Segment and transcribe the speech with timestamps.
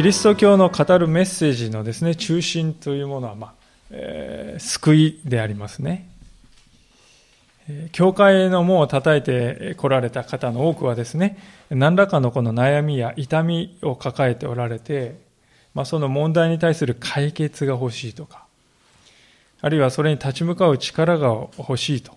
[0.00, 3.52] キリスト教の語るメッセージのですね、中心というものは、まあ、
[3.90, 6.08] えー、救いでありますね。
[7.92, 11.36] 教会の門を叩いて来られた方の多くはですね、
[11.68, 15.20] 何らかのこの悩みや痛みを抱えておられて、
[15.74, 18.46] まあ、その問題に対する解決が欲しいとか、
[19.60, 22.16] あるいはそれに立ち向かう力が欲しいと、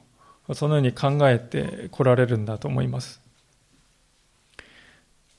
[0.53, 3.19] そのように考えて来られるんだと思います。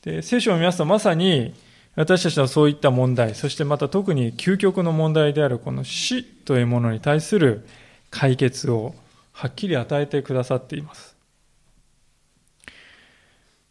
[0.03, 1.55] で聖書を見ますとまさに
[1.97, 7.67] 私たちのそういった問題、そしてまた特に究極の問題であるこの死というものに対する
[8.11, 8.95] 解決を
[9.33, 11.15] はっきり与えてくださっています。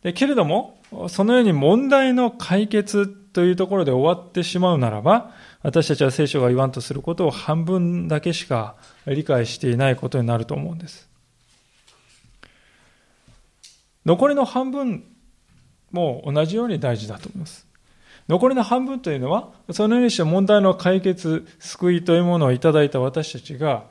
[0.03, 0.77] でけれども、
[1.09, 5.31] そのように問題の解決というところで終わってしまうならば、
[5.61, 8.75] 私たちは聖書が言わんとすることを半分だけしか
[9.05, 11.09] 理解していないことになると思うんです。
[14.05, 15.03] 残りの半分
[15.91, 17.72] も同じように大事だと思います。
[18.27, 23.85] 残りの半分というのは、そのようにして問題の解決、救いというものをいただいた私たちが、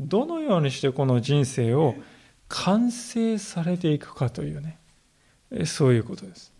[0.00, 1.94] どのようにしてこの人生を
[2.48, 4.78] 完成されていくかというね、
[5.64, 6.52] そういうことです。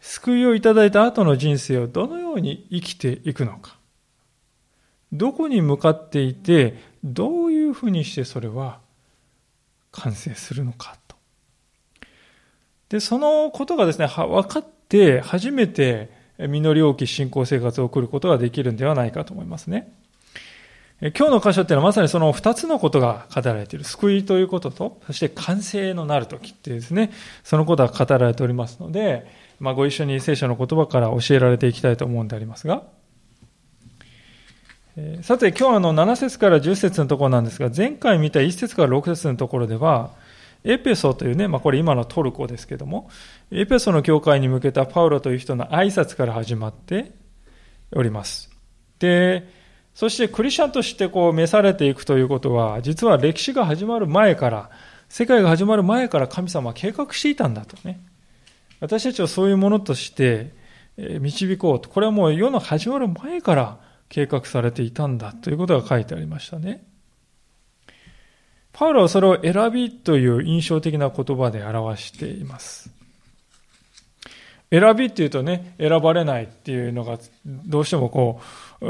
[0.00, 3.76] 救いをいただいた後の人生をどのように生きていくのか。
[5.12, 8.80] どこに向かっていて、どういうふうにしてそれは
[9.92, 11.16] 完成するのかと。
[12.88, 19.92] で、そのことがですね、分かって初めて実り多き信仰生活を送ることができるんではないかと思いますね。
[21.00, 23.84] 今日の箇所っていうのはまさにその二つのことが語られている。
[23.84, 27.10] 救いということと、そして完成のなる時っていうですね、
[27.42, 29.26] そのことが語られておりますので、
[29.58, 32.84] まあ、ご一緒に聖書の言葉から教えられていきたいと思うんでありますが、
[35.22, 40.10] さて今日はの7節から10節のところなんですが、前回見た1節から6節のところでは、
[40.64, 43.10] エペソというね、まあ、これ今のトルコですけども、
[43.50, 47.12] エペソの教会に向けたパウロという人の挨拶から始まって
[47.94, 48.50] おります。
[48.98, 49.48] で、
[49.94, 54.70] そしてクリスチャンとしてこう召されていくということは、実は歴史が始まる前から、
[55.08, 58.00] 世界が始まる前から神様は計画していたんだとね。
[58.80, 60.54] 私たちをそういうものとして
[60.96, 61.88] 導こうと。
[61.90, 63.78] これはもう世の始まる前から
[64.08, 66.84] 計画されていたんだということが書いてありましたね。
[68.72, 72.90] パウロはそれを選びという印象的な言葉で表しています。
[74.70, 78.40] 選びっていうとね、選ばれないっていうのがどうしてもこ
[78.80, 78.86] う、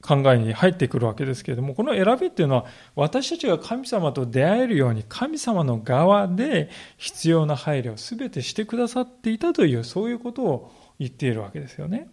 [0.00, 12.08] 考えに入ってくるわけですけれども、この選びっていうのは、私たちが神様と出会えるように、神様の側で必要な配慮を全てしてくださっていたという、そういうことを言っているわけですよね。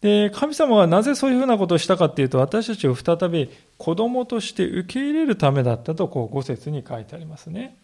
[0.00, 7.76] で、神様はなぜそういうふうなことをしたかっていうと、私たちを再び子供として受け入れるためだったと、こう、五節に書いてありますね。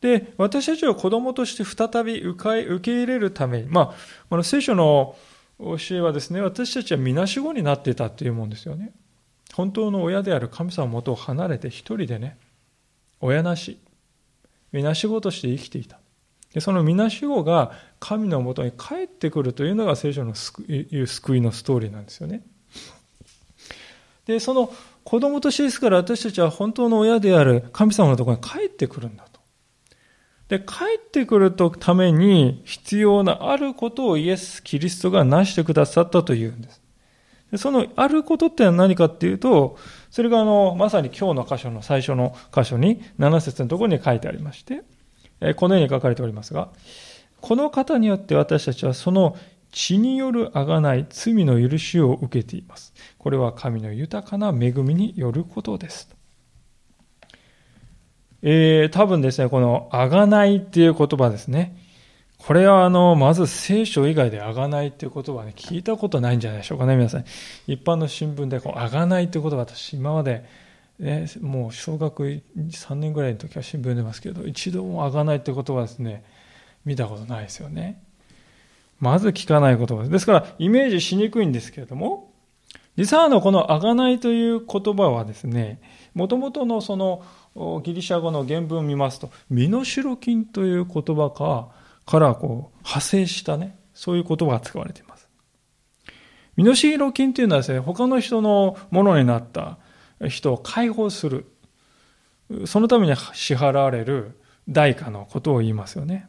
[0.00, 3.94] で、私たちは子供として再び受け入れるために、まあ、
[4.28, 5.14] この聖書の
[5.60, 8.92] 教えはですね、私たちはみなし子になっていたというもんですよね。
[9.54, 12.36] 本当の親である神様のもとを離れて一人でね、
[13.20, 13.78] 親なし、
[14.72, 16.00] みなし子として生きていた。
[16.54, 22.42] でそのみなし子が神のもとに帰ってくるというのが聖書の救い救いのストーリーなんですよね。
[24.26, 24.72] で、その
[25.04, 29.40] 子供としてですから私たちは本当の親である神様のところに帰ってくるんだと。
[30.48, 36.82] で、帰ってくるために必要なあることをイエス・キリストが成してくださったというんです。
[37.50, 39.76] でそのあることってのは何かっていうと、
[40.10, 44.82] それがあの、まさに今日の箇所の最初の箇所に、7節のところに書いてありまして、
[45.56, 46.68] このように書かれておりますが、
[47.40, 49.36] この方によって私たちはその
[49.72, 52.92] 血による贖い、罪の許しを受けています。
[53.18, 56.14] これは神の豊かな恵みによることです。
[58.42, 61.76] えー、多分ですね、この、あがないっていう言葉ですね。
[62.38, 67.24] これはあの、まず聖書以外であがないっていう言葉ね、聞いたことないんじゃないでしょうかね、皆さん。
[67.68, 70.44] 一般の新聞で、このあがないっていう言葉、私今まで、
[71.02, 76.24] ね、もう小学3年ぐらいの時は新聞でますけど、一度もあがないって言葉ですね、
[76.84, 78.00] 見たことないですよね。
[79.00, 80.10] まず聞かない言葉です。
[80.10, 82.32] ですから、イメージしにくいんですけれども、
[82.96, 85.80] 実はあの、このあがないという言葉はですね、
[86.14, 87.24] もともとのその、
[87.82, 91.68] ギリシャ語の原文を見ますと、身代金という言葉か
[92.06, 95.28] からこう派生したね、そういう言葉が使われています。
[96.56, 99.78] 身代金というのはですね、他の人のものになった
[100.28, 101.46] 人を解放する。
[102.66, 104.38] そのために支払われる
[104.68, 106.28] 代価のことを言いますよね。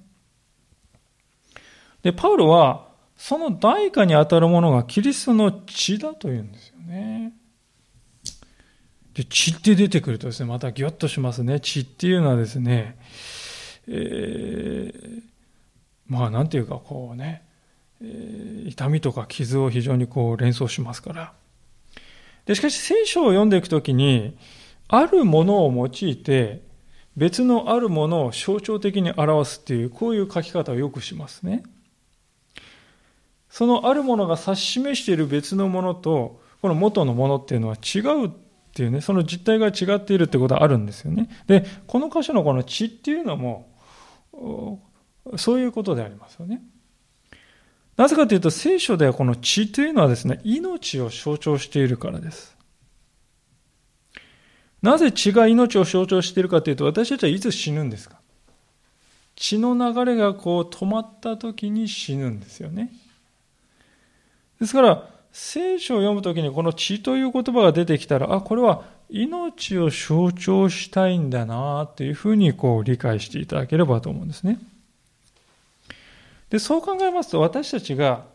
[2.02, 7.34] で、パウロは、その代価に当たるものがキリストの血だというんですよね。
[9.14, 11.60] で、血って出てくるとですね、またギョッとしますね。
[11.60, 12.98] 血っていうのはですね、
[13.88, 15.22] えー、
[16.08, 17.44] まあなんていうかこうね、
[18.66, 21.34] 痛みとか傷を非常にこう連想しますから。
[22.46, 24.38] で、しかし聖書を読んでいくときに、
[24.88, 26.62] あるものを用いて、
[27.16, 31.64] 別のあるものを象徴的に表すっていう、こういう書き方をよくしますね。
[33.50, 38.32] そのあるものが指し示している別のものと、この元のものっていうのは違うっ
[38.74, 41.30] ていうね、その実態が違っているってことはあるんですよね。
[41.46, 43.70] で、この箇所のこの血っていうのも、
[45.38, 46.64] そういうことでありますよね。
[47.96, 52.58] なぜかというと、聖書ではこの血というのはですね、命を象徴しているからです。
[54.82, 58.18] なぜ血が命を象徴しているかというと、私たちはいつ死ぬんですか？
[59.36, 62.92] 血の流れがこう止まった時に死ぬんですよね。
[64.60, 74.60] ですから、聖書を読むときにこの血という言葉が出てきたら、あ、これは命を象徴したいんだなというふうにこう理解していただければと思うんですね。
[76.54, 78.26] で、そう考えますと私たちが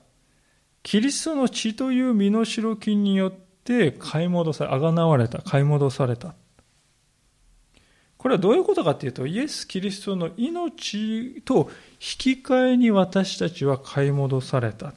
[0.82, 3.32] キリストの血という身代金によっ
[3.62, 6.34] て買い戻され、あがなわれた、買い戻された。
[8.16, 11.70] これはどういうことかというと、イエス・キリストの命と
[12.00, 14.94] 引き換えに私たちは買い戻された。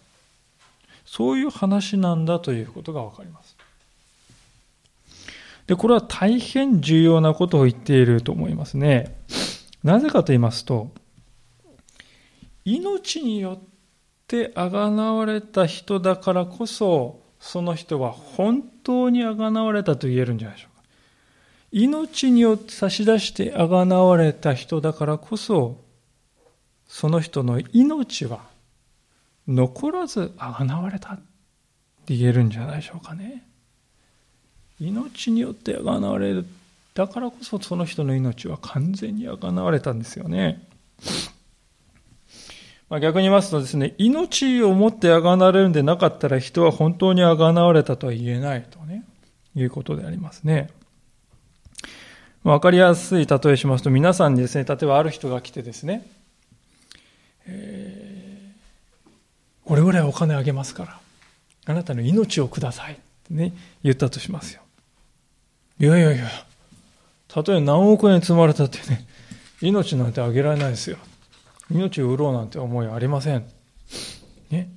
[1.05, 3.55] そういう話なんだということがわかります。
[5.67, 9.15] で、これは大変重要なことを言っていると思いますね。
[9.83, 10.89] なぜかと言いますと、
[12.65, 13.67] 命によっ
[14.27, 20.83] てあがなわれた人だからこそ、その人は本当にあがなわれたと言えるんじゃないでしょうか。
[21.71, 25.81] 命によって差し出してあがなわれた人だからこそ、
[26.87, 28.41] その人の命は
[29.47, 31.17] 残らずあがなわれたっ
[32.05, 33.47] て言えるんじゃないでしょうかね。
[34.79, 36.45] 命によってあがなわれる。
[36.93, 40.67] だからこそその人の命は完全にあがなわれたんですよね。
[42.91, 49.05] まあ、逆に言いますとですね、命をもってあがなれるんでなかったら人は本当にあがなわれたとは言えないとね、
[49.55, 50.69] いうことでありますね。
[52.43, 56.05] わかりやすい例えしますと、皆さんにですね、例えばある人が来てですね、
[57.47, 58.31] えー
[59.63, 60.99] これぐらいお金あげますから、
[61.67, 63.53] あなたの命をくださいってね、
[63.83, 64.61] 言ったとしますよ。
[65.79, 66.25] いやいやいや、
[67.29, 69.05] たとえ何億円積まれたってね、
[69.61, 70.97] 命なんてあげられないですよ。
[71.71, 73.45] 命を売ろうなんて思いはありません。
[74.49, 74.71] ね。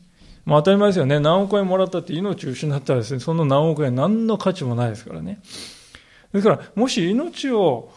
[0.45, 1.21] まあ当たり前ですよね。
[1.21, 5.41] 何億円もらったって命を失ったらですね、その何億円何の価値もないですからね。
[6.33, 7.91] ですから、もし命を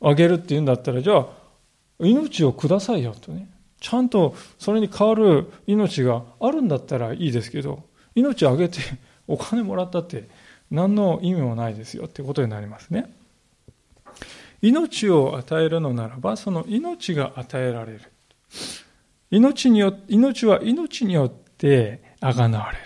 [0.00, 1.26] あげるって言うんだったら、じゃあ、
[2.00, 3.48] 命をくださいよとね。
[3.80, 7.82] ちゃんとそれに代わる命があるんだったらいいですけど、
[8.14, 8.78] 命をあげて
[9.26, 10.28] お金もらったって
[10.70, 13.12] 何の意味もないですよってことになりますね。
[14.62, 18.00] 命を与えるのならば、その命が与えられる。
[19.30, 22.84] 命によ命は命によってあがなわれる。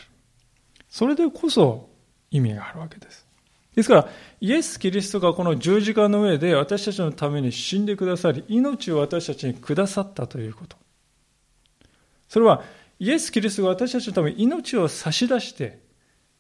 [0.89, 1.91] それでこそ
[2.31, 3.27] 意味があるわけです。
[3.75, 4.09] ですから、
[4.41, 10.77] イエス・キリストがこの十字架の上で私たちのために死んでくださり、命を私たちにくださったということ。
[12.29, 12.63] それは
[13.01, 15.81] イエス・キリストが私たちのために命を差し出して、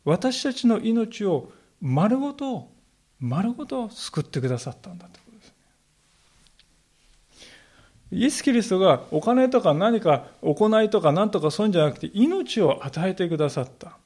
[0.04, 1.50] 私たちの命を
[1.80, 2.70] 丸ごと、
[3.18, 5.23] 丸ごと救ってくださったんだと。
[8.14, 13.98] イエス・キリストがお金とか何か行いとか何とかそういうんじゃなくて命を与えてくださった。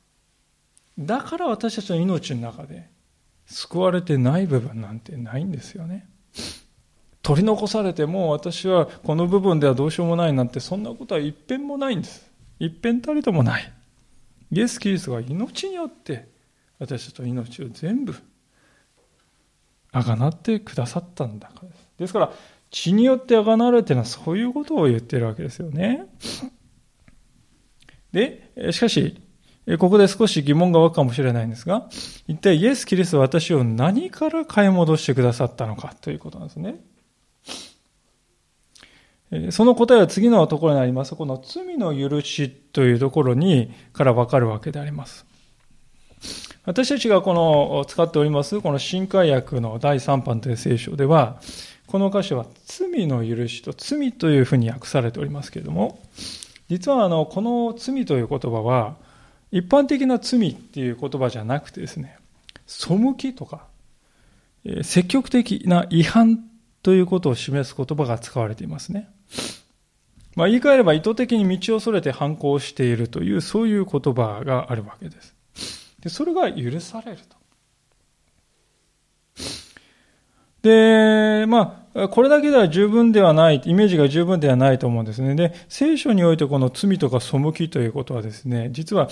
[0.98, 2.88] だから私たちの命の中で
[3.46, 6.08] 救われてない部分なんてないんですよね。
[7.22, 12.30] 取り残されても私はこの部分ではどうしようもないなんてそんなことは一遍もないんです。
[12.58, 13.72] 一遍たりともない。
[14.50, 16.28] イエス・キリストが命によって
[16.78, 18.14] 私たちの命を全部
[19.92, 21.88] あがなってくださったんだからです。
[21.98, 22.32] ですから
[22.70, 26.06] 血によってあがなわれているのはそういうことを言っているわけですよね。
[28.12, 29.20] で、しかし、
[29.78, 31.88] ここで少し疑問が湧くかもしれないんですが、
[32.26, 36.76] 一体イエス・キリストは私を何から買い戻してくださったのかということなんですね。
[39.50, 41.14] その答えは次のところにあります。
[41.14, 45.26] この罪の許しというところに、からわかるわけであります。
[46.64, 51.40] 私たちがこの使っております、この新海訳の第3版という聖書では、
[51.88, 55.98] この箇所は罪の許しと罪というふうに訳されておりますけれども、
[56.68, 58.96] 実はあの、この罪という言葉は、
[59.50, 62.18] 一般的な罪っていう言葉じゃなくてですね、
[62.66, 63.66] 背きとか、
[64.82, 66.44] 積極的な違反
[66.82, 69.08] ということを示す言葉が使われていますね。
[70.36, 75.34] まあ、言い換えれば意図的に道をそれて反抗しているという、そういう言葉があるわけです。
[76.00, 77.38] で、それが許されると。
[80.68, 85.34] で、まあ、これだけでは十分ではない、イメージが十分ではないと思うんですね。
[85.34, 89.08] で、聖書においてこの罪とか背きということはですね、実は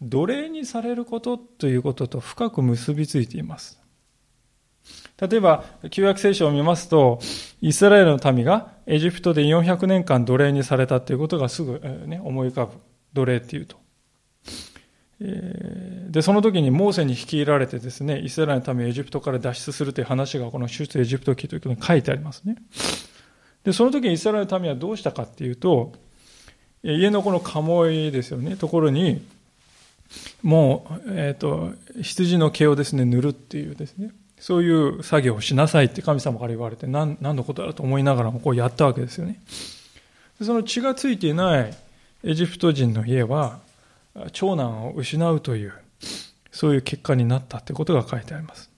[0.00, 3.80] 奴隷にされることということと深く結びついています。
[5.20, 7.18] 例えば、旧約聖書を見ますと、
[7.60, 12.72] イスラエルの民がエジプトで400年間奴隷にされたということがすぐ、ね、思い浮かぶ。
[13.12, 13.79] 奴隷っていうと。
[15.20, 22.56] で、その時にモーセに率いられてですね、イスラエルの民をエジプトから脱出するという話がこの出エジプト記ということに書いてありますね。
[23.64, 25.92] で、その時にイスラエルの民はどうしたかっていうと、
[26.82, 29.22] 家のこの鴨居ですよね、ところに、
[30.42, 39.38] もう、え、ー、と、羊の毛をですね、塗るっていうですね、そういう作業をしなさいって神様から言われて何何のことだと思いながらもこうやったわけですよね。
[40.42, 41.74] その血がついていない
[42.24, 43.60] エジプト人の家は
[44.32, 45.72] 長男を失うという
[46.50, 48.70] そういう結果になったってことが書いてあります。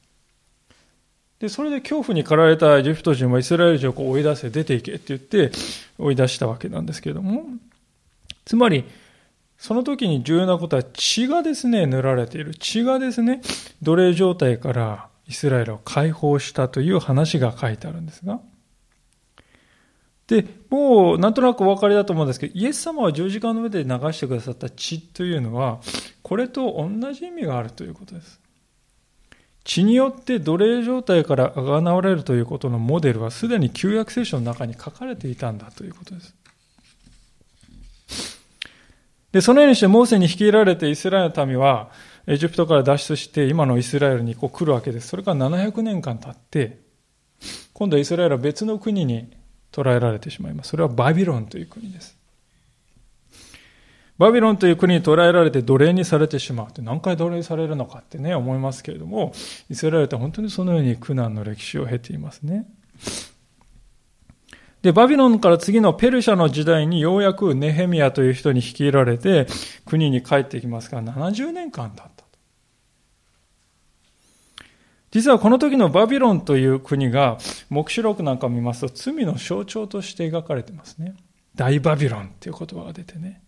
[1.40, 5.50] で、それで恐怖に駆られたエジプト人はイスラエル人をこう追い出せ、出ていけって言って
[5.98, 7.44] 追い出したわけなんですけれども、
[8.44, 8.84] つまり、
[9.58, 12.54] その時に重要なことは血がですね、塗られている。
[12.54, 13.40] 血がですね、
[13.80, 18.40] 奴隷状態からイスラエルを解放したという話が書いてあるんですが、
[20.26, 25.80] で、もうなんとなくお分かりだと思うんですけど、イエス様は十字架の上で流してくださった血というのは、
[26.22, 28.40] これと同じ意味があるということです。
[29.64, 36.34] 血によって奴隷状態からあがなわれるということのモデルはすでに旧約聖書の中に書かれていたんだということです。
[39.32, 41.90] で、そのようにしてモーセに率いられてイスラエルの民は、
[42.26, 45.08] エジプトから脱出して今のイスラエルにこう来るわけです。
[45.08, 46.80] それから700年間経って、
[47.72, 49.30] 今度はイスラエルは別の国に
[49.72, 50.70] 捕らえられてしまいます。
[50.70, 52.16] それはバビロンという国です。
[54.18, 59.32] バビロンという国に捕らえられて奴隷にされてしまうって何回奴隷されるのかってね思いますけれども
[59.68, 62.68] イスラエルって本当にそのように苦難の歴史を経ていますね
[64.82, 69.46] でバビロンから次のペルシャの時代にようやくネヘミヤという人に率いられて
[69.86, 72.22] 国に帰ってきますから70年間経った
[75.12, 77.38] 実はこの時のバビロンという国が、
[77.68, 81.14] 黙示録なんかを見ますと罪の象徴として描かれてますね。
[81.54, 83.42] 大バビロンっていう言葉が出てね。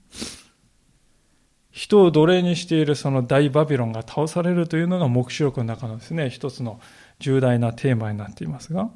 [1.70, 6.80] 人を奴隷にしているその大バビロンが倒されるというのが黙示録の中のですね、一つの
[7.18, 8.90] 重大なテーマになっていますが、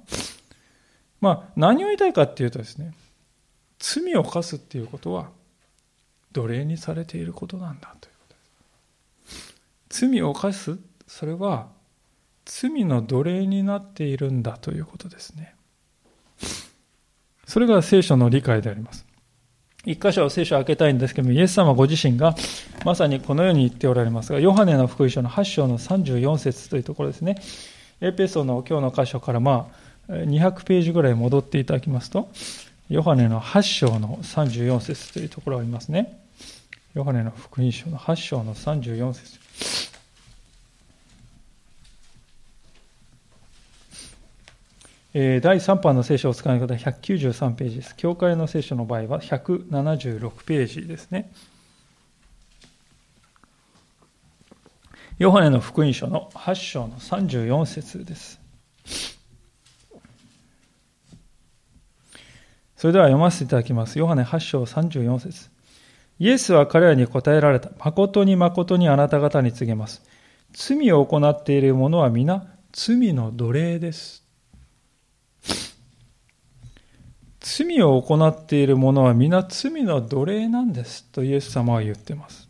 [1.23, 2.93] まあ何を言いたいかっていうとですね、
[3.79, 5.31] 罪を犯すっていうことは
[6.33, 8.41] 奴隷にされていることなんだということで
[9.97, 10.07] す。
[10.07, 11.78] 罪を犯す、それは
[12.49, 15.55] 罪の奴隷になっているんだということですね。
[17.47, 19.07] それが聖書の理解であります。
[19.85, 22.35] 一箇所聖書を開けたいんですけども、イエス様ご自身が
[22.85, 27.37] まさにこのように言っておられますが、ヨハネの福音書の8章の34節というところですね。
[28.01, 29.71] エペソの今日の箇所からま
[30.09, 32.31] あ200ページぐらい戻っていただきますと、
[32.89, 36.19] ヨハネの8章の34節というところがありますね。
[36.95, 39.39] ヨハネの福音書の8章の34節
[45.19, 47.97] 第3版の聖書を使う方は193ページです。
[47.97, 51.33] 教会の聖書の場合は176ページですね。
[55.19, 58.41] ヨハネの福音書の8章の34節です。
[62.77, 63.99] それでは読ませていただきます。
[63.99, 65.51] ヨハネ8章34節
[66.21, 67.71] イエスは彼らに答えられた。
[67.81, 70.01] 誠に誠にあなた方に告げます。
[70.53, 74.28] 罪を行っている者は皆罪の奴隷です。
[77.57, 82.47] 罪を行っている者は皆罪の奴隷なんですとイエス様は言っています。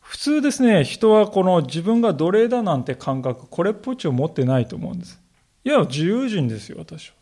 [0.00, 5.20] 普通ですね、人はこの自分が奴隷だなんて感覚、これっぽっちを持ってないと思うんです。
[5.64, 7.14] いや、自由人ですよ、私は。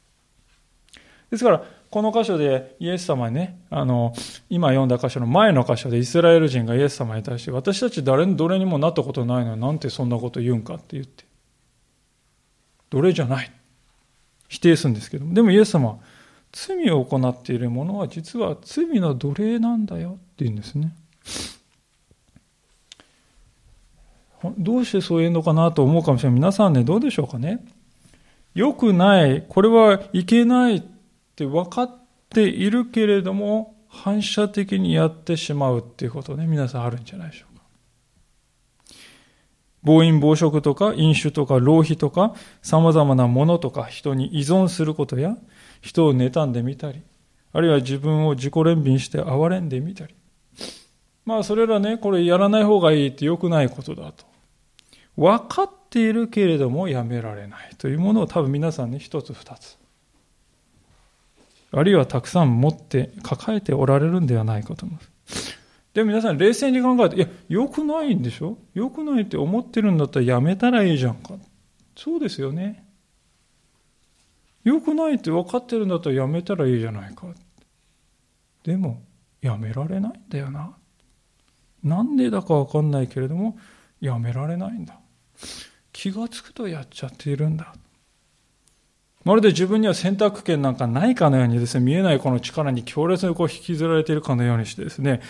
[1.30, 4.12] ですから、この箇所でイエス様にね、あの、
[4.50, 11.24] 今読んだ箇所の前の箇所でイスラエル人がイエス様に対して、私たち誰の奴隷にもなったことないのになんてそんなこと言うんかって言って。
[12.90, 13.50] 奴隷じゃない。
[14.54, 15.96] 否定するんですけども、でもイエス様は、
[16.52, 20.94] 罪を行っている者は実は罪の奴隷なんだよって言うんですね。
[24.56, 26.38] どうしてそう言うのかなと思うかもしれない。
[26.38, 27.64] 皆さんね、どうでしょうかね。
[28.54, 30.82] 良くない、これはいけないっ
[31.34, 37.53] て分かっているけれども、反射的にやってしまうっていうことね、皆さんあるんじゃないでしょうか。
[39.84, 45.36] 暴飲暴食とか飲酒とか浪費とか様々なものとか人に依存することや
[45.80, 47.02] 人を妬んでみたり
[47.52, 50.14] あるいは自分を自己憐憫して憐れんでみたり
[51.24, 54.24] まあそれらねこれやらない方がいいって良くないことだと
[55.16, 59.78] 分かっているけれどもやめられないというものを多分皆さんね、一つ二つ。
[61.72, 65.58] あるいはたくさん持って抱えておられるんではないかと思います。
[65.94, 68.58] でも皆さん冷静に考えて、いや、良くないんでしょ？
[68.74, 71.34] 良くないって思ってるんだったらやめたらいいじゃんか。
[71.96, 72.84] そうですよね。
[74.64, 77.28] 良くないって分かってるんだったらやめたらいいじゃないか。
[78.64, 79.02] でも、
[79.40, 80.74] やめられないんだよな。
[81.84, 83.56] なんでだか分かんないけれども、
[84.00, 84.98] やめられないんだ。
[85.92, 87.72] 気がつくとやっちゃっているんだ。
[89.22, 95.20] まるで自分には選択権なんかないかのようにですね、見えないこの力に強烈にこう引きずられているかのようにしてですね、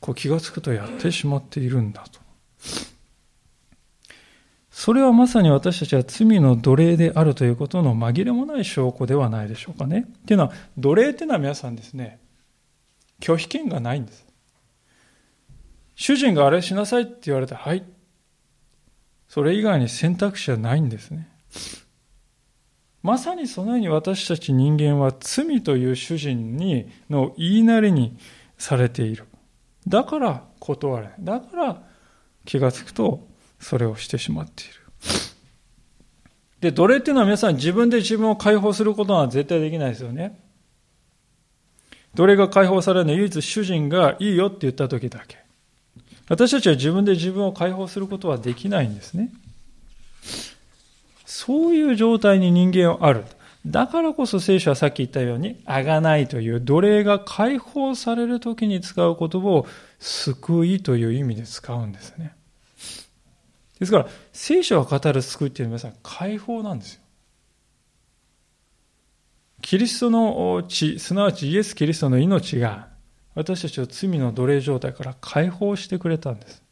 [0.00, 2.20] こう気がつくとやってしまっているんだと。
[4.70, 10.06] それはまさに私たちは罪の奴隷であるということの紛れもない証拠ではないでしょうかね。
[10.08, 12.18] っていうのは、奴隷っていうのは皆さんですね、
[13.20, 14.24] 拒否権がないんです。
[15.96, 17.84] 主人があれしなさいって言われたら、はい。
[19.28, 21.28] それ以外に選択肢はないんですね。
[23.02, 28.16] まさにそのように私たち人間は罪という主人にの言いなりに
[28.56, 29.26] されている。
[29.86, 31.10] だから断れ。
[31.18, 31.82] だから
[32.44, 33.26] 気がつくと
[33.58, 34.74] それをしてしまっている。
[36.60, 40.38] で、奴隷っていうのは皆さん自分で自分を解放することは絶対できないですよね。
[42.14, 45.38] 奴隷が解放されるのは唯一主人がいいよって言った時だけ。
[46.28, 49.32] 私たちは自分で自分を解放することはできないんですね。
[51.24, 53.24] そういう状態に人間はある。
[53.66, 59.66] だからこそ聖書はさっき言ったように、あがないという奴隷が解放される時に使う言葉を
[59.98, 62.34] 救いという意味で使うんですね。
[63.78, 67.00] ですから、聖書が語る救いっていうのは皆さん解放なんですよ。
[69.62, 72.88] キリストの血、すなわちイエス・キリストの命が
[73.34, 76.62] 私たちを罪の奴隷状態から解放してくれたんです。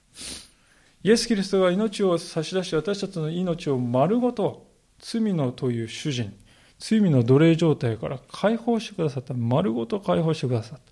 [1.03, 4.67] イエス・キリストが命を差し出して私たちの命を丸ごと
[4.99, 6.35] 罪のという主人、
[6.79, 9.35] 罪の奴隷状態から解放してくださった。
[9.35, 10.85] 丸ごと解放してくださった。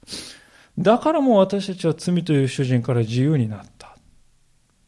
[0.79, 3.97] だからもう私たちは罪という主人から自由になった。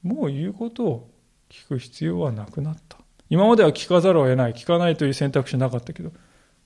[0.02, 1.11] もう言うことを
[1.48, 2.98] 聞く必要はなくなった。
[3.30, 6.12] 今までは聞かざるを得ない、聞かないという選択肢なかったけど、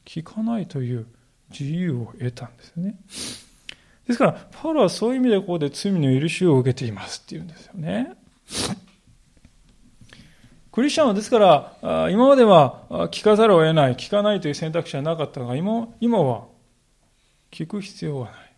[0.04, 1.06] 聞かないという
[1.50, 2.96] 自由を得たんですね。
[4.06, 8.12] ですから、パウロはそういう意味でここで罪の許しを受けていますっていうんですよね。
[10.72, 12.80] クリスチャンはですから、今までは
[13.10, 16.46] 聞かざるを得ない、聞かないという選択肢はなかったが、今今は
[17.50, 18.52] 聞く必要はない。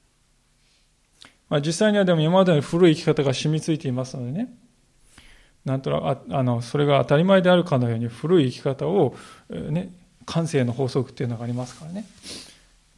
[1.49, 4.49] まあ、実際にはでも今までの古い生き方が染みついていますのでね、
[5.65, 9.17] なんとなくあのそれが当たり前であるかのように古い生き方を、
[9.51, 9.93] ね、
[10.25, 12.05] 感性の法則っていうのがありますからね。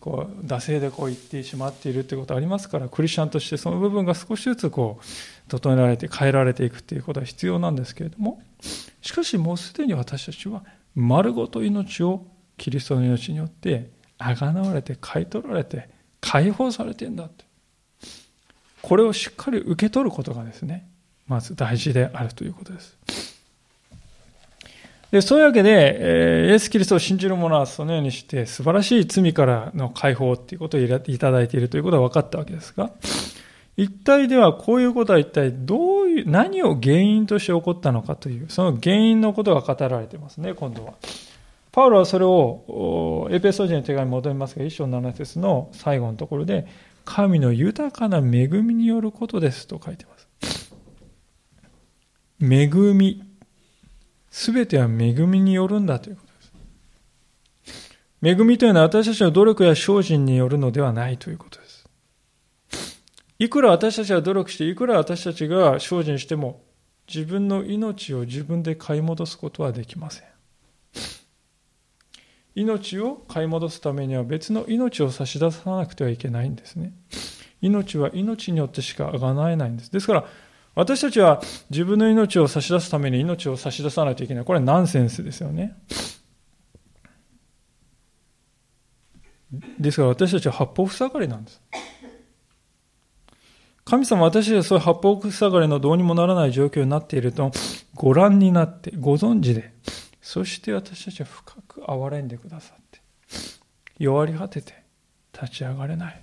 [0.06, 5.04] こう惰性でこう言ってしまっているということありますからクリスチャンとしてその部分が少しずつこう
[5.50, 8.40] 整えられて変えられていくということは必要なんですけれども
[9.02, 10.62] しかしもうすでに私たちは
[10.94, 12.24] 丸ごと命を
[12.56, 15.88] キリストの命によってあがなわれて買い取られて
[16.20, 17.44] 解放されてんだって
[18.82, 20.88] これをしっかり受け取ることがですね
[21.26, 22.96] まず大事であるということです。
[25.10, 30.88] でそういうわけで、えー、イエス・キリストを信じる者はそのようにして素晴らしい罪からの解放ということをい
[31.18, 32.90] ただいているということが分かったわけですが、
[33.76, 40.94] 一体ではこういうことは一体どういう、何を原因として起こったのかという、その原因のことが語られてますね、今度は。
[41.72, 46.66] パウロはそれを、エペソ人の手紙に戻りますが、一章7節の最後のところで、
[47.04, 50.74] 神の豊かな恵みによることですと書いてます。
[52.40, 53.22] 恵み
[54.36, 57.94] すべては恵みによるんだということです。
[58.22, 61.88] 恵みというのは私たちの努力や精進によるのではないということです。
[63.38, 66.62] いくら私たちが努力して、いくら私たちが精進しても、
[67.08, 70.28] 自分の命を自分で買い戻すことはできません。
[72.54, 76.92] 命を買い戻すためには別の命を差し出さなくてはいけないんですね。
[77.62, 79.90] 命は命によってしかあがなえないんです。
[79.90, 80.26] ですから、
[80.76, 84.44] 私たちは自分の命を差し出すために命を差し出さないといけない。
[84.44, 85.74] これはナンセンスですよね。
[89.80, 91.62] ですから私たちは八方塞がりなんです。
[93.84, 97.52] 神様私たちはそういう八方塞がりのどうにもならない状況になっていると
[97.94, 99.72] ご覧になってご存知で
[100.20, 103.00] そして私たちは深く憐れんでくださって
[103.98, 104.74] 弱り果てて
[105.32, 106.20] 立ち上がれない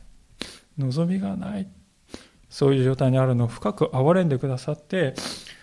[0.77, 1.67] 望みがない
[2.53, 5.15] そういう状態にあるのを深く憐れんでくださって、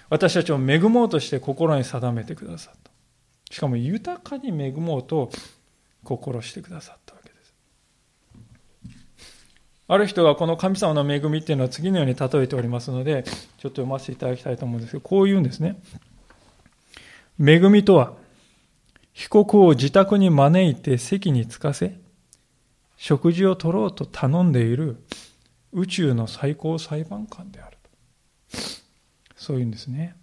[0.08, 2.90] 私たちを恵もうとして心に定めてくださった。
[3.48, 5.30] しかも豊かに恵もうと
[6.02, 7.54] 心してくださったわけです。
[9.86, 15.80] ある人がこの神様の恵みっていうのは次のように例えておりますので、ちょっと読ませていただきたいと思うんですけど、こう言うんですね。
[17.38, 18.14] 恵みとは、
[19.12, 22.00] 被告を自宅に招いて席に着かせ、
[22.96, 24.96] 食事を取ろうと頼んでいる
[25.72, 27.76] 宇宙の最高裁判官である。
[29.36, 30.14] そういうんですね。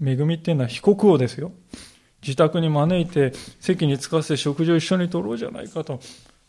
[0.00, 1.52] 恵みっていうのは被告をですよ。
[2.22, 6.00] 自宅に招いて席に着かせて食事を一緒に取ろうじゃないかと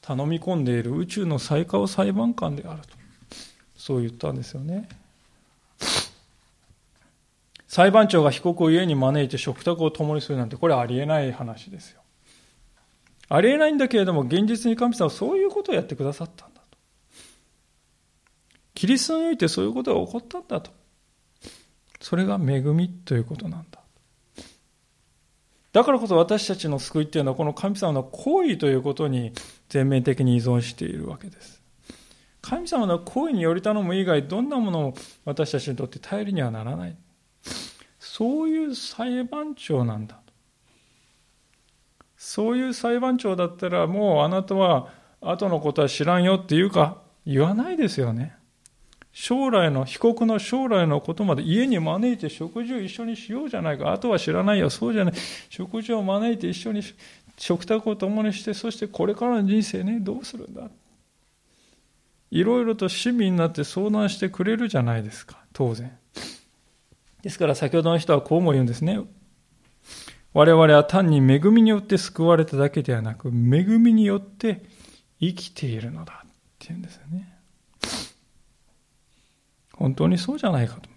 [0.02, 2.88] 頼み込んでいる宇宙の最高裁判官であると。
[3.76, 4.90] そう言ったんですよね。
[7.68, 12.02] 裁判長が被告を家に招いて食卓を共にするなんて、これありえない話ですよ。
[13.30, 16.57] ありえないんだけれども、現実に神様はそういうことをやってくださったんだ。
[18.78, 20.70] キリストにおいてそういうことが起こったんだと。
[22.00, 23.80] それが恵みということなんだ。
[25.74, 29.32] だからこそ私たちの救いっていうのはこの神様の行為ということに
[29.70, 31.60] 全面的に依存しているわけです。
[32.44, 34.94] 神様の行為により頼む以外どんなものも
[35.26, 36.96] 私たちにとって頼りにはならない。
[38.00, 40.20] そういう裁判長なんだ。
[42.16, 48.37] そういう裁判長だったらもうあなたは後のことは知らんよっていうか言わないですよね。
[49.20, 53.92] 将来の、被告の将来のことまで家に招いて食事を一緒にしようじゃないか。
[53.92, 54.70] あとは知らないよ。
[54.70, 55.14] そうじゃない。
[55.50, 56.84] 食事を招いて一緒に
[57.36, 60.70] 食卓を共にして、そしてこれからの人生ね、どうするんだ。
[62.30, 65.40] いろいろと親身になって相談してくれるじゃないですか。
[65.52, 65.98] 当然。
[67.24, 69.00] ですから先ほどの人はこうも言うんですね。
[70.34, 73.32] 我々は単に恵みによって救われただけではなく、恵
[73.80, 74.62] みによって
[75.20, 77.37] 生きているのだっていうんですよね。
[79.78, 80.90] 本当にそうじゃないかと。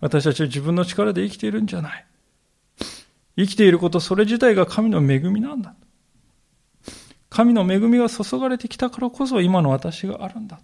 [0.00, 2.06] 私たちは自分の力で生きているんじゃない。
[3.36, 5.74] 生きていること、それ自体が神の恵みなんだ。
[7.28, 10.60] 神の恵みが注がれてきたからこそ今の私があるんだ。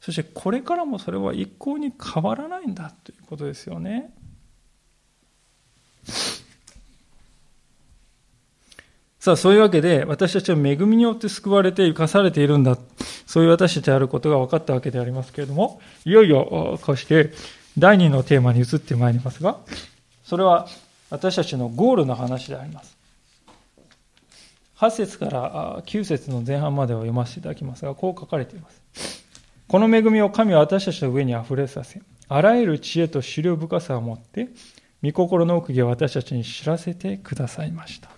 [0.00, 4.12] そしてこれからもそれは一向に変わらないんだということですよね。
[9.24, 12.76] さあ、そういうわけで、私たちは恵みによって救われて生かされているんだ。
[13.24, 17.32] そういう私たちであることが分かったわけでありますけれども、いよいよ、こうして、
[17.78, 19.56] 第二のテーマに移ってまいりますが、
[20.24, 20.68] それは
[21.08, 22.98] 私たちのゴールの話であります。
[24.76, 29.24] 8節から9節の前半までを読ませていただきますが、こう書かれています。
[29.68, 34.48] この恵みを神は私たちの上に溢れさせ、あらゆる知恵と資料深さを持って、
[35.02, 38.10] 御心の奥義を私たちに知らせてくださいました。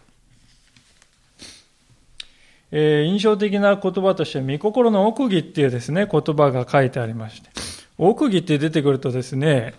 [2.79, 7.49] え、印象的な言葉として、御心の奥義っていうですね、言葉が書いてありまして、
[7.97, 9.73] 奥義って出てくるとですね、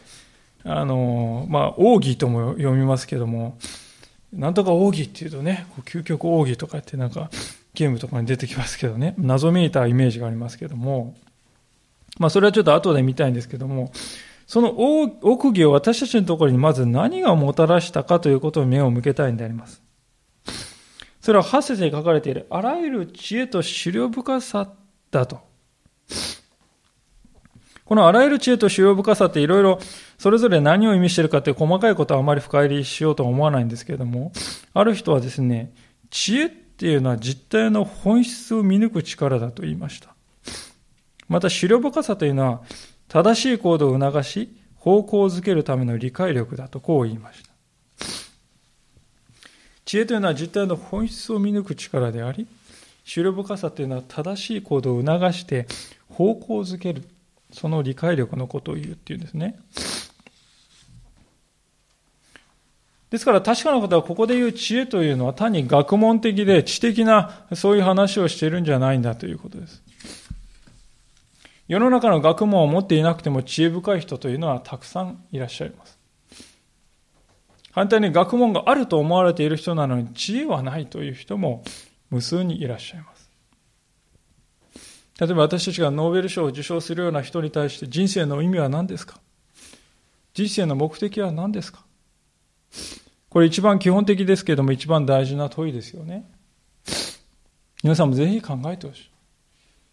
[0.64, 3.58] あの、まあ、奥義とも読みますけども、
[4.34, 7.30] なんとか奥義っていうとね、究極奥義とかってなんか、
[7.76, 11.14] ゲームとかに出てきますけどね、謎めいたイメージがありますけども、
[12.18, 13.92] まあ、それはちょっと後で見たいんですけども、
[14.48, 14.70] その
[15.22, 19.84] 奥義を私たちのところにまず何がもたらしたかということに目を向けたいんであります。
[21.28, 24.72] それは8節に書かれている、あらゆる知恵と資料深さ
[25.12, 25.42] だと。
[27.84, 29.78] このあらゆる知恵と資料深さっていろいろ
[30.18, 34.32] それぞれ何を意味してるかって細かいことはあまり深入りしようとは思わないんですけれども、
[34.74, 35.74] ある人はですね、
[36.10, 40.16] 知恵っていうのは実体の本質を見抜く力だと言いました。
[41.28, 42.62] また、資料深さというのは
[43.10, 47.47] 正しい行動を促し、方向づけるための理解力だとこう言いました。
[49.88, 52.46] 知恵というのは実体の本質を見抜く力であり、
[53.06, 55.66] 資料深さというのは正しい行動を促して
[56.10, 57.04] 方向づける、
[57.54, 59.58] その理解力のことを言うっていうんですね。
[63.10, 69.82] ですから確かなことはここで言う知恵というのは単に学問的で知的なそういう話をしているんじゃないんだということです。
[71.70, 75.97] 世の中の学問を持っていなくても知恵深い人というのはたくさんいらっしゃいます。
[77.78, 81.64] 反対に学問があると思われている人なのに知恵はないという人も
[82.10, 83.30] 無数にいらっしゃいます。
[85.20, 89.20] 例えば私たちがノーベル賞を受賞するような人に対して人生の意味は何ですか？
[90.34, 91.86] 人生の目的は何ですか？
[93.30, 96.28] これ一番基本的ですけれども一番大事な問いですよね。
[97.84, 99.12] 皆さんもぜひ考えてほしい。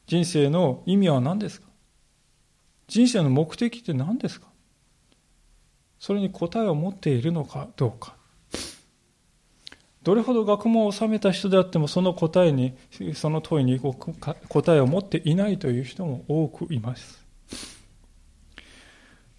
[0.06, 1.66] 人生の意味は何ですか？
[2.88, 4.46] 人生の目的って何ですか？
[6.04, 8.14] それに答えを持っているのかどうか。
[10.02, 12.74] どれほど学問を収めた人であってもその答えに、
[13.14, 17.24] その問いに答えを持っていないという人も多くいます。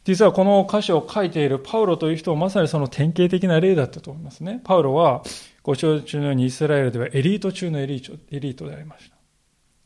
[0.06, 4.60] 実はこの歌詞を書いているパウロという人はまさにその典型的な例だったと思いますね。
[4.63, 5.21] パウロは
[5.62, 9.15] ご承知のようにイスラエルではエリート中のエリートエリートでありました。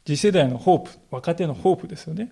[0.05, 2.31] 次世代のホープ、若手のホープですよね。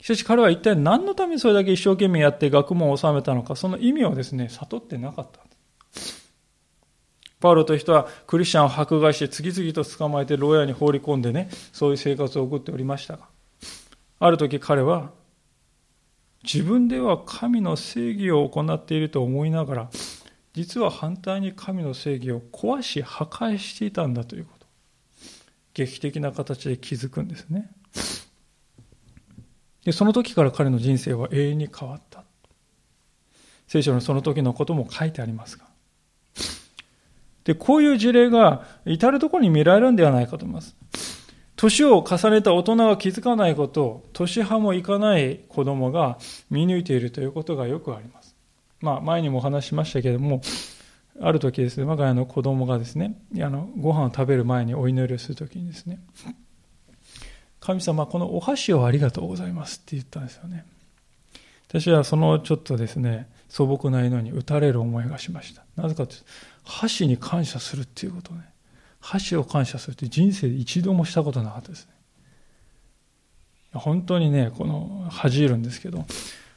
[0.00, 5.40] しかし彼は一体何のためにそれだけ一生懸命やって学問を収めたのか、その意味をですね、悟ってなかった。
[7.38, 13.28] パウロという人はクリスチャンを迫害して次々と捕まえて牢屋に放り込んでね、そういう生活を送っておりましたが、
[14.18, 15.10] ある時彼は
[16.42, 19.90] 自分では神の正義を行っていると思いながら、
[20.52, 24.66] 実は反対に神の正義を壊し破壊していたんだということ。
[25.74, 27.70] 劇的な形で気づくんですね。
[29.84, 32.24] で、その時から彼の人生は永遠に変わった。
[33.66, 35.64] 聖書のその時のことも書いてありますが。
[37.44, 40.76] で、こういう事例が至るところに見られるんではないかと思います。
[41.56, 46.18] 年を重ねた大人が気づかないことを、年派もいかない子供が
[46.50, 48.34] 見抜いているということがよくあります。
[48.80, 50.40] まあ、前にもお話しましたけれども、
[51.20, 56.00] ある時ですね、我が家の子供がですね、あの、ご飯を食べる前にお祈りをするときにですね、
[57.60, 60.64] 神様、このお箸をありがとうございますって言ったんですよね。
[61.68, 65.62] 私はそのちょっとですね、素朴な祈りに打たれる思いがしました。
[65.76, 66.24] なぜかというと、
[66.64, 68.40] 箸に感謝するっていうことね。
[69.00, 71.92] 箸を感謝するって人生で一度もしたことなかったですね。
[73.72, 76.06] 本当にね、この恥じるんですけど、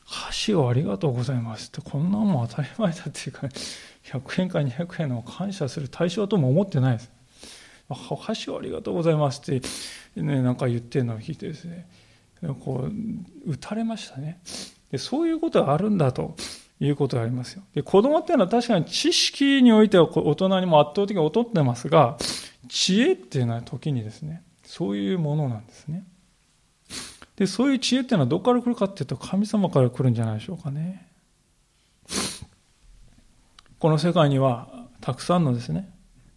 [0.06, 3.48] 箸をありがとうございますって、こんなもん当たり前だっていうか、
[4.04, 7.12] 100円か200円の感謝する対象とも思ってないです。
[8.10, 11.88] お箸をありがとうございますって、ね、なんか言ってるのを聞いてですね、
[12.64, 14.40] こう、打たれましたね。
[14.92, 16.36] でそういうことがあるんだと
[16.80, 17.64] いうことがありますよ。
[17.74, 22.18] で子供っていうのは確かに知識においては大人にも圧倒的に劣ってますが、
[22.68, 26.06] 知恵っていうのは時にですね、そういうものなんですね。
[27.36, 31.08] で、そういう知恵っていうのはどこから来るかっていうと神様から来るんじゃないでしょうかね。
[33.80, 35.90] この世界にはたくさんのですね、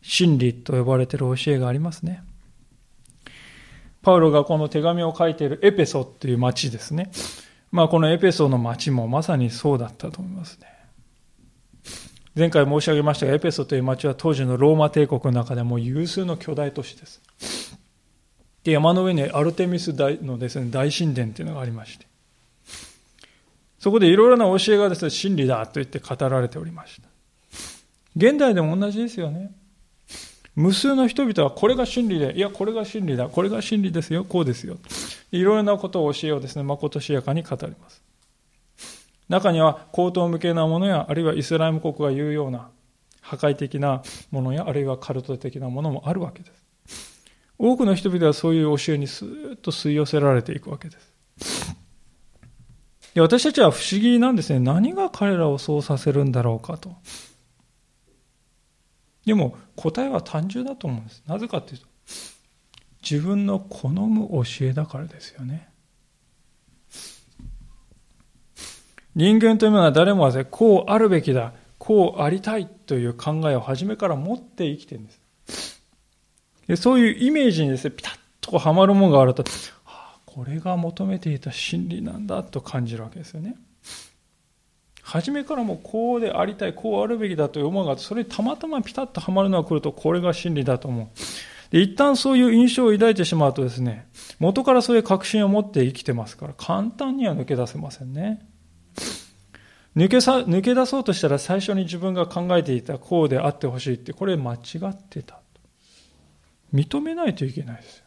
[0.08, 2.22] 真理と呼ばれている教えがありますね。
[4.02, 7.10] パウロがこの手紙を書いているエペソっていう町ですね。
[7.72, 10.68] まあこのエペソの町もまさにそうだったと思いますね。
[12.36, 17.20] 前回申し上げましたが、エペソという町は当時のローマ帝国の中でも有数の巨大都市です。
[18.62, 22.06] で、山の上にアルテミス大のですね、大神殿というのがありまして、
[23.80, 27.08] そこでいろいろな教えがですね、真理だと言って語られておりました。
[28.14, 29.50] 現代でも同じですよね。
[30.56, 34.78] 無数の人々はこれが真理で、いや、これが真理だ、これが真理ですよ、こうですよ。
[35.30, 38.02] いろいろなことを教えをですね、まことしやかに語ります。
[39.28, 42.70] 中には口頭無形なものや、あるいはイスラム国が言うような
[43.20, 46.66] 破壊的なものや、あるいはカルト的なものもあるわけです。
[47.58, 51.76] 多くの人々はそういう教えにスーッと吸い寄せられていくわけです。
[53.14, 54.60] で私たちは不思議なんですね。
[54.60, 56.96] 何が彼らをそうさせるんだろうかと。
[59.26, 61.22] でも答えは単純だと思うんです。
[61.26, 61.86] なぜかというと、
[63.02, 65.68] 自分の好む教えだからですよね。
[69.16, 75.12] 人間というものは誰もはこうあるべきだ、こうありたいという考えを初めから持って生きてるんで
[75.48, 75.82] す。
[76.68, 79.48] でそういうイメージにですね、ピタッとはまるものがあると、は
[79.84, 83.56] あ、これが求めていた真理なんだと感じるわけですよね。
[85.06, 91.08] 初めからもこうでありたい、こうあるべきだという思いがそれにたまたまピタッとはまるのが来ると、これが真理だと思う。
[91.70, 94.08] で、一旦そういう印象を抱いてしまうとですね、
[94.40, 98.44] 元からそういう確信を持って生きてますから、簡単には抜け出せませんね。
[99.94, 105.38] 抜けさ、抜け出そうとしたら最初に自分が考えていたこうであってほしいって、これ間違ってた。
[106.74, 108.04] 認めないといけないですよ。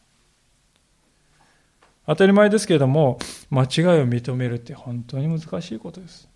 [2.08, 3.68] 当たり前ですけれども、間違い
[4.02, 6.29] を認めるって本当に難しいことです。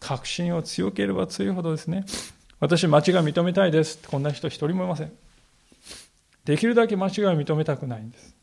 [0.00, 2.04] 確信を強ければ強いほどですね、
[2.60, 3.98] 私間違い認めたいです。
[4.08, 5.12] こんな人一人もいません。
[6.44, 8.34] できるだけ間違いを認めたくないんです。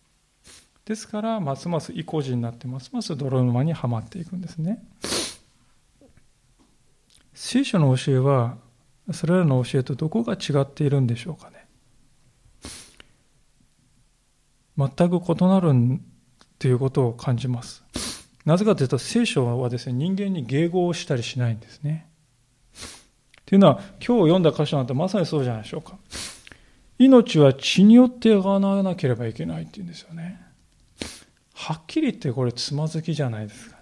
[0.86, 4.84] ですから、ますます意固地になって、ますます泥沼にはまっていくんですね。
[7.34, 8.58] 聖書の教えは、
[9.12, 11.68] それらの教えとどこが違っているんでしょうかね。
[14.78, 16.00] 全く異なる
[16.60, 17.84] ということを感じます。
[18.46, 22.08] なぜかというと、聖書はですね、人間に迎合したりしないんですね。
[23.46, 25.98] というのは、今日読んだ箇所なんてまさにそうじゃないでしょうか。
[26.98, 30.42] 命は血によって贖わなければいけないっていうんですよね。
[31.54, 33.76] はっきり言ってこれつまずきじゃないですか。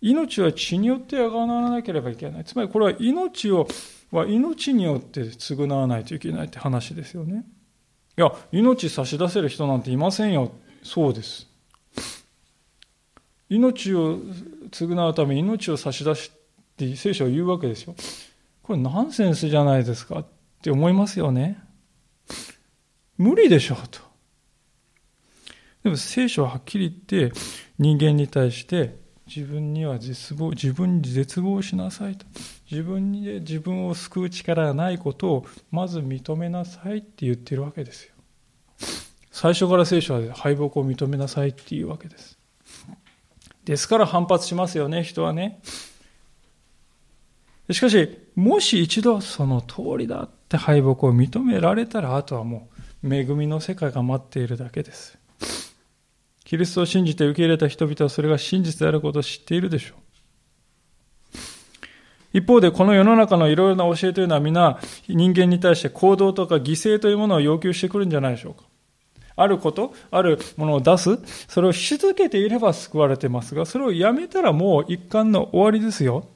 [0.00, 2.44] 命は血によって贖わなければいけない。
[2.44, 3.66] つまりこれは命を、
[4.12, 7.44] は命によって償わないといけないって話ですよね。
[8.16, 10.52] いや、命差し出せる人なんていませんよ。
[10.82, 11.46] そうです。
[13.48, 14.18] 命を
[14.70, 16.30] 償うために命を差し出し
[16.76, 17.94] て聖書は言うわけですよ。
[18.62, 20.26] これナンセンスじゃないですかっ
[20.62, 21.58] て思いますよね。
[23.16, 24.00] 無理でしょうと。
[25.82, 27.38] でも聖書ははっきり言って
[27.78, 32.26] 人間に対して自分には絶望、自分に絶望しなさいと。
[32.70, 38.14] 自分に自分を救う力がないことをまず認めなさいって言ってるわけですよ。
[39.40, 42.36] 最初から聖書は敗北を認めなさいっていうわけです。
[43.64, 45.60] ですから反発しますよね、人はね。
[47.70, 52.68] しかし、もし一度その通りだって敗北を認められたら、あとはも
[53.04, 55.16] う恵みの世界が待っているだけです。
[56.44, 59.98] キリストを信じて受け入れた人々はそれが真実であることを知っているでしょう。
[62.32, 68.64] 一方で、この世の中のいろいろな教えというのは皆人間に対して行動とか犠牲というものを要求してくるんじゃないでしょうか。
[69.38, 76.28] あること、あるものを出す、それをし続けていれば救われてますが、それをやめたらもう一貫の終わりですよ。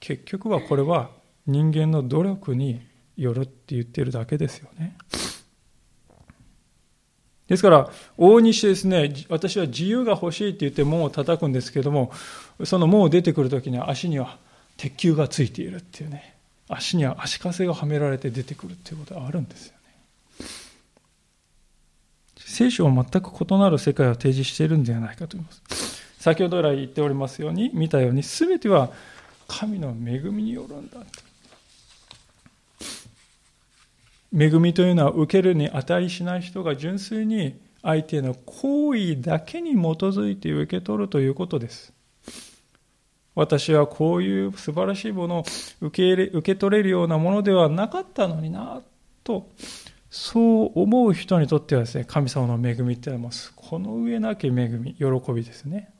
[0.00, 1.10] 結局はこれは
[1.46, 2.80] 人間の努力に
[3.16, 4.96] よるって言ってるだけですよね。
[7.46, 12.12] ですから、往々にしてですね、私は自由が欲しいって言って門を叩くんですけども、
[12.64, 14.36] その門を出てくるときには足には
[14.76, 16.34] 鉄球がついているっていうね、
[16.68, 19.78] 足には足かせがはめられて出てくるっていうことがあるんですよね。
[22.48, 26.02] 聖書は全く異なる世界を提示しているんではないかと思います。
[26.18, 28.90] 先ほど来言っておりますように、見たように、すべては
[29.46, 30.98] 神の恵みによるんだ。
[34.36, 41.92] 恵みというのは受けるに値しない人が純粋に相手の行為だけに基づいて受け取るということです。
[43.34, 45.44] 私はこういう素晴らしいものを
[45.80, 48.82] 受け入れ受け取れるようなものではなかったのにな、
[49.22, 49.48] と、
[50.10, 55.90] そう思う人にとってはですね、神様の恵みっていうのはこの上なき恵み、喜びですね。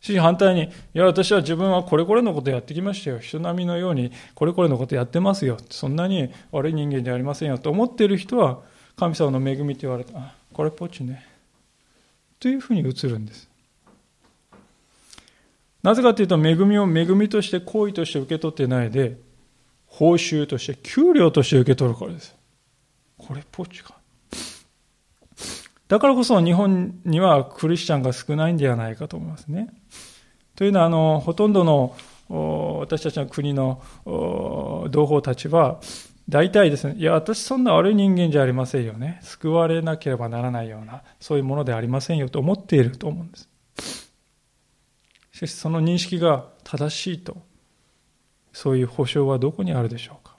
[0.00, 3.18] し、反対に、いや、私は自分はこれこれのことやってきましたよ。
[3.18, 5.58] 人並みのようにこれこれのことやってますよ。
[5.70, 7.58] そんなに悪い人間じゃありませんよ。
[7.58, 8.60] と思っている人は、
[8.96, 10.18] 神様の恵みって言われた。
[10.18, 11.26] あ、これっぽっちね。
[12.38, 13.48] というふうに映るんです。
[15.82, 19.18] なぜかというと、恵みを恵みとして行為として受け取ってないで、
[19.86, 22.39] 報酬として、給料として受け取るからです。
[23.26, 23.94] これっぽっちか。
[25.88, 29.68] だからこそ日本にはクリスチャンが少ないんではないかと思いますね。
[30.54, 31.96] というのは、あの、ほとんどの
[32.80, 35.80] 私たちの国の同胞たちは、
[36.28, 39.18] 大体ですね、いや、私そんな悪い人間じゃありませんよね。
[39.22, 43.48] 救われなければならないような、そういうものでありませんよと思っていると思うんです。
[45.32, 47.38] しかし、その認識が正しいと、
[48.52, 50.36] そういう保証はどこにあるでしょうか。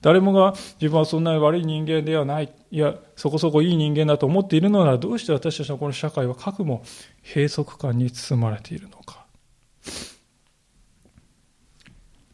[0.00, 2.52] 誰もが自分はそんなに悪い人間ではない。
[2.70, 6.82] いや、そこそこいい人間だと思っているのなら、どうして私たちのこの社会は核も
[7.22, 9.26] 閉塞感に包まれているのか。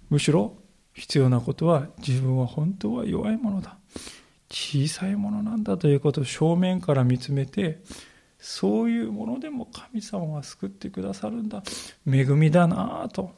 [0.08, 0.54] むしろ
[0.94, 3.76] 必要なことは自分は本当は弱いものだ。
[4.48, 7.82] 小さいものなんだということを正面から見つめて、
[8.38, 11.64] そういうものでも神様は救ってくださるんだ。
[12.06, 13.34] 恵みだなぁと。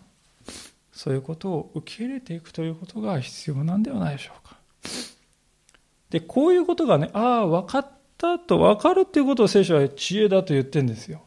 [0.98, 4.58] そういうことを受け入れていくということが必要なんではないでしょうか。
[6.10, 11.22] で、こういうことがね、ああ、分かったと分かるっていうことを聖書は知恵だと言ってるんですよ。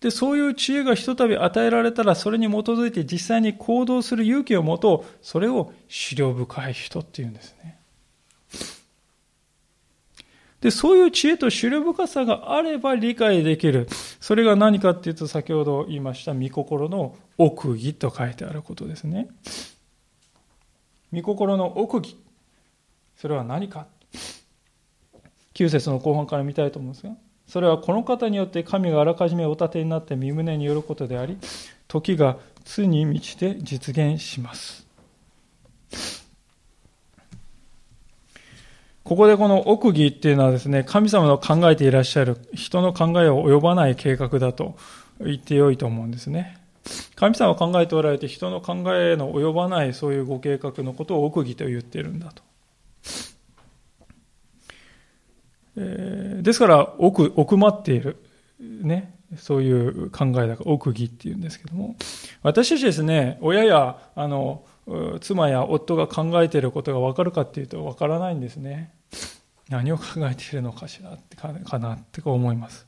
[0.00, 5.18] で、そういう知恵がひとたび与えられたら、それに基づいて実際に行動する勇気を持とう。
[5.20, 7.78] それを資料深い人っていうんですね。
[10.64, 13.86] で、そういう知恵と知る深さがあれば理解できる。
[14.18, 19.28] それが何かっていうと、先ほど言いました、御心の奥義と書いてあることですね。
[21.12, 22.16] 御心の奥義。
[23.14, 23.88] それは何か。
[25.52, 27.12] 9節の後半から見たいと思うんですが、
[27.46, 31.36] それはこの方によって神があらかじめお立てになって身旨によることであり、
[31.88, 34.83] 時がつに満ちて実現します。
[39.04, 44.76] ここでこの奥義っていうのはですね、神様の考えていらっしゃる人の考えを及ばない計画だと
[45.20, 46.58] 言ってよいと思うんですね。
[47.14, 52.42] 神様は考えておられて人の考えの及ばないそういうご計画のことを奥義と言っているんだと。
[55.76, 58.16] えー、ですから奥、奥まっている、
[58.58, 61.96] ね、そういう考えだから奥義っていうんですけども、
[62.42, 64.64] 私たちですね、親や、あの、
[65.20, 68.94] 妻や夫が考えていることが分かるかっていうと分からないんですね。
[69.68, 72.86] 何を考えているのかしらってかなって思います。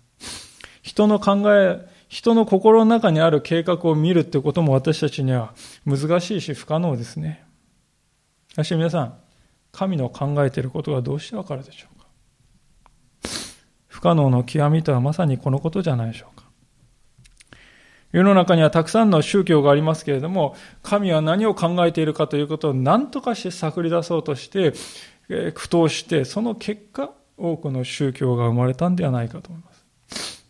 [0.83, 5.53] 人の考え、人の心の中にある計画を見るってことも私たちには
[5.85, 7.45] 難しいし不可能ですね。
[8.51, 9.19] しかし皆さん、
[9.73, 13.29] 神の考えていることがどうしてわかるでしょうか
[13.89, 16.46] 不可能の極みとはまさにこのことじゃないでしょうか
[18.13, 24.73] 世の中にはたくさんの宗教がありますけれども、神は何を考えているかということを何とかして探り出そうとして、
[25.29, 30.47] 苦闘して、その結果、多くの宗教が生まれたんではないかと思います。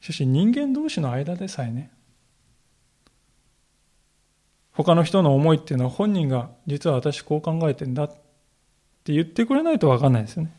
[0.00, 1.90] しかし人間同士の間でさえね、
[4.72, 8.08] 他の人の思いっていうのは本人が実は私こう考えてんだっ
[9.04, 10.57] て言ってくれないと分かんないですよね。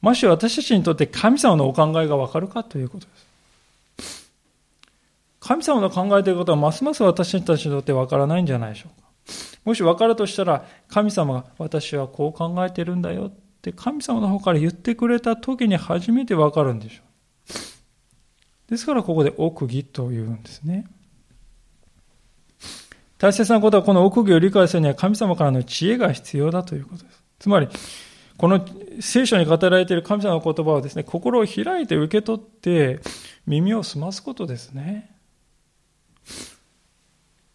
[0.00, 3.12] もし私たちにとって神様のお考えが分かるかということで
[4.02, 4.30] す。
[5.40, 9.08] 神様の考えていることはますます私たちにとって分からないんじゃないでしょうか。
[9.64, 13.32] もし分かるとしたら、神様が私はこう考えてるんだよっ
[13.62, 17.02] て神様の方から言ってくれた時に初めて分かるんでしょ
[18.68, 18.70] う。
[18.70, 20.86] ですからここで奥義というんですね。
[23.18, 27.22] 大切なことはこの奥義を理解するには神様からの知恵が必要だということです。
[27.40, 27.68] つまり、
[28.40, 28.64] この
[29.00, 33.00] 聖書に語られている神様の言葉をですね、心を開いて受け取って
[33.46, 35.14] 耳を澄ますことですね。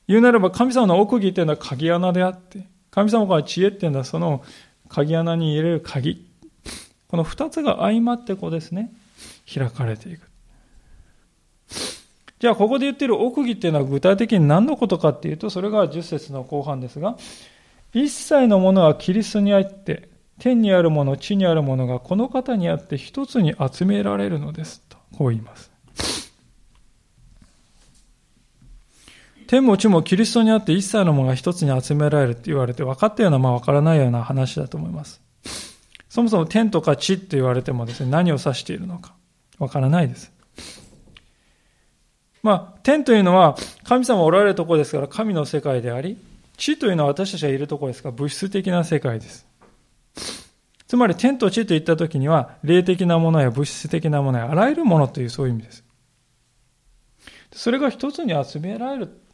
[0.07, 4.43] 言うならば神様の奥義というのは鍵穴であって、神様から知恵っていうのはその
[4.87, 6.23] 鍵穴に入れる鍵。
[7.07, 8.93] この二つが相まってこうですね、
[9.51, 10.29] 開かれていく。
[12.37, 17.17] じゃあここで言っている奥義っていうのは具体的に何のことかっていうと、それが10節の後半ですが、
[17.91, 24.81] 一切のものはキリストにあって、天にあるもの、地にあるものがこの方にあって一つに集められるのです。
[24.89, 25.71] と、こう言います。
[29.47, 35.21] 天も地もキリストにあって一切のものが一つに集められるって言われて分かったような、まあ分からないような話だと思います。
[36.09, 39.13] そもそも天とか地って言われてもですね、何を指しているのか
[39.59, 40.31] 分からないです。
[42.41, 46.17] まあ、天というのは神様おられるところですから神の世界であり、
[46.57, 49.45] 地というのは私たちがいるところですから物質的な世界です。
[50.87, 55.83] つまり天と地といったときには霊的なものや物質的なものやあらゆるものというそういう意味です。
[57.53, 59.25] それが一つに集められる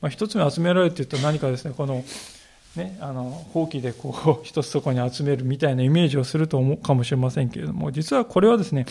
[0.00, 2.04] まあ、一つ目集められるって言うと何かですね、この、
[2.76, 8.86] ね、あの、ほうきでこう、 一つそこに集めるみたいなイメージをすると思うかもしれませんけれども、実はこれはですね、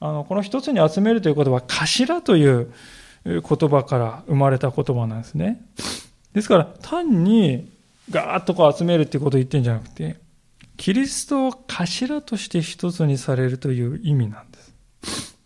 [0.00, 2.72] あの、この一つに集めるという言葉は、頭という
[3.24, 5.60] 言葉から生まれた言葉なんですね。
[6.32, 7.68] ですから、単に
[8.10, 10.16] ガーッとこう集めるっていうことを言ってるんじゃなくて、
[10.78, 15.38] キリストを頭として一つにされるという意味なんです。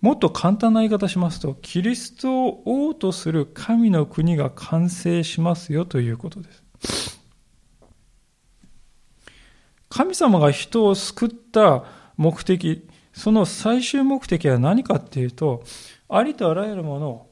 [0.00, 7.20] もっと簡単な言い方しますと、キリストを王とする神の国が完成しますよということです。
[9.88, 11.84] 神様が人を救った
[12.16, 15.64] 目的、その最終目的は何かっていうと、
[16.08, 17.30] ありとあらゆるものを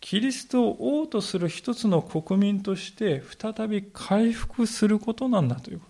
[0.00, 5.86] キリストを王とする一つの国民として再び回復することなんだというこ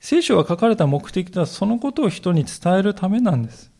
[0.00, 3.70] 聖書が書かれた目的とはそのことを人に伝えるためなんです。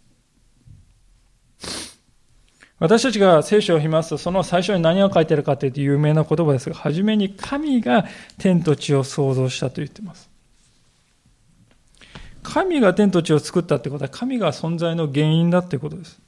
[2.78, 8.04] 私たちが聖書を見ますと、その最初に何が書いてあるかというと有名な言葉ですが、はじめに神が
[8.38, 10.30] 天と地を創造したと言っています。
[12.42, 16.20] 神が天と地を作ったということは、神が存在の原因だということです。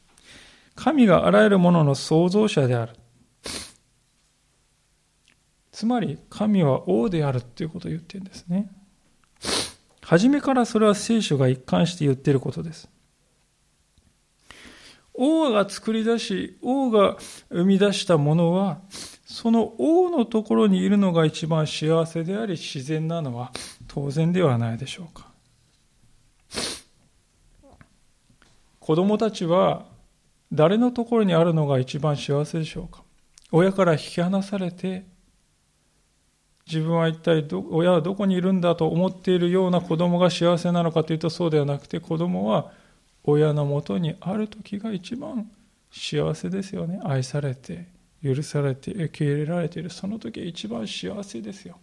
[0.75, 2.93] 神があらゆるものの創造者である。
[5.81, 8.71] つまり、神は王であるということを言ってるんですね。
[10.03, 12.87] 初めからそれは聖書が一貫して言ってることです。
[15.15, 17.17] 王が作り出し、王が
[17.49, 18.83] 生み出したものは、
[19.25, 23.51] その王のところにいるのが一番幸せであり自然なのは
[23.89, 25.29] 当然ではないでしょうか。
[28.81, 29.87] 子供たちは
[30.53, 33.03] 誰のところにあるのが一番幸せでしょうか
[33.51, 35.09] 親から引き離されて
[36.73, 42.71] 自分は一体ど親はどこにいるんだと思っているような子供が幸せなのかというとそうではなくて子供は
[43.25, 45.51] 親のもとにある時が一番
[45.93, 47.01] 幸せですよね。
[47.05, 47.87] 愛されて
[48.23, 49.91] 許されて受け入れられている。
[49.91, 51.77] その時が一番幸せですよ。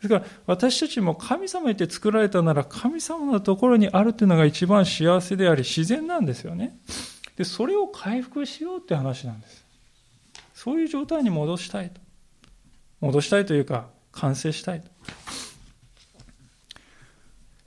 [0.00, 6.76] ですから私たちも神様にて作られたなら神様のところにあるというのが一番幸せであり自然なんですよね。
[7.36, 9.64] でそれを回復しようって話なんです。
[10.54, 12.00] そういう状態に戻したいと。
[13.02, 14.82] 戻したいというか完成したい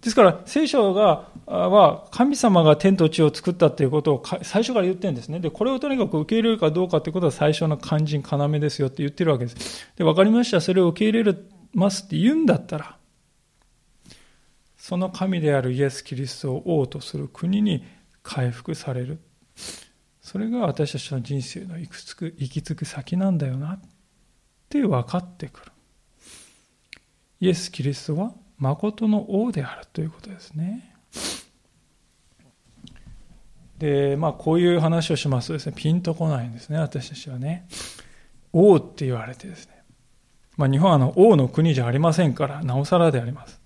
[0.05, 5.39] ですから、聖書が、は、神様が天と地を作ったということを最初から言ってるんですね。
[5.39, 9.87] で、これをとにかく受け入れるかどうかということは最初の肝心要ですよって言ってるわけです。
[9.95, 10.61] で、わかりました。
[10.61, 11.35] それを受け入れ
[11.73, 12.97] ますって言うんだったら、
[14.77, 17.83] その神であるイエス・キリストを王とする国に
[18.21, 19.17] 回復される。
[20.21, 23.79] それが私たちの人生の行き着く行き着く先なんだよな
[24.65, 25.71] って分かってくる。
[27.39, 30.95] イエス・キリストは誠の王であるということですね。
[33.77, 37.67] で、まあ、こういう話をしますとですね、ピンとこないんですね、私たちはね。
[38.53, 39.83] 王って言われてですね、
[40.55, 43.59] まあ、日本はあの王の国じゃありませんから、なおさらであります。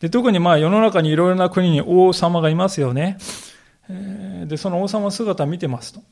[0.00, 3.16] で特にまあ世の中にいろいろな国に王様がいますよね。
[4.46, 6.02] で、その王様の姿を見てますと。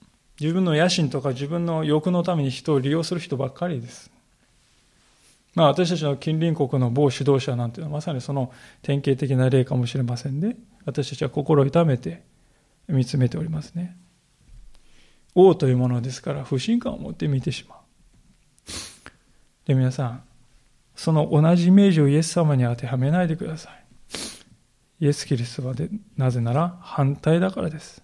[0.40, 4.10] 自分の野心とか自分の欲のために人を利用する人ばっかりです。
[5.54, 10.56] まあ私たちの近隣国の某指導者なんていうのはまさにその典型的な例かもしれませんね。
[10.84, 12.22] 私たちは心を痛めて
[12.88, 13.96] 見つめておりますね。
[15.34, 17.78] 王というものですから不信感を持って見てしまう。
[19.66, 20.22] で、皆さん、
[20.94, 23.84] その同じイメージをイエス様に当てはめないでください。
[25.00, 28.01] イエス・キリストはでなぜなら反対だからです。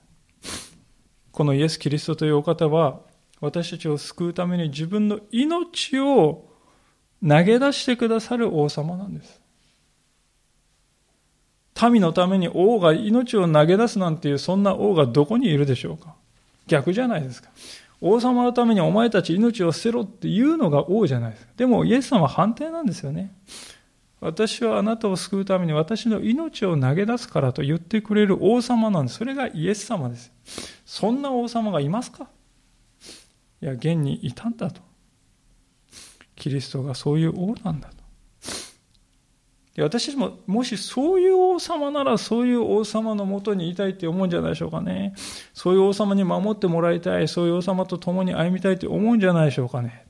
[1.39, 2.99] このイエス・キリストというお方は
[3.41, 6.49] 私たちを救うために自分の命を
[7.25, 9.41] 投げ出してくださる王様なんです。
[11.93, 16.17] 民のために王が命を投げ出すなんていうそんな王がどこにいるでしょうか
[16.67, 17.51] 逆じゃないですか。
[18.01, 21.53] 王様のためにお前たち命を捨てろっていうのが王じゃないですか。
[21.57, 23.33] でもイエス様は反対なんですよね。
[24.21, 29.19] 私はあなたを救うために私の命を投げ出すからと言ってくれる王様なんです。
[29.19, 30.33] それがイエス様です。
[30.85, 32.29] そんな王様がいますか？
[33.63, 34.81] いや、現にいたんだと。
[36.35, 37.97] キリストがそういう王なんだと。
[39.81, 45.15] 私たちももしそういう王様ならそういう王様のもとにいたいって思うんじゃないでしょうかね。
[45.55, 50.08] そういう王様に守ってもらいたい、そういう王様と共に歩みたいって思うんじゃないでしょうかね。